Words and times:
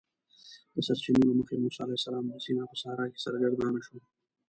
د 0.73 0.77
سرچینو 0.87 1.21
له 1.29 1.33
مخې 1.39 1.55
موسی 1.63 1.79
علیه 1.83 1.99
السلام 1.99 2.23
د 2.27 2.31
سینا 2.45 2.63
په 2.69 2.75
صحرا 2.81 3.05
کې 3.11 3.19
سرګردانه 3.25 3.79
شو. 3.85 3.97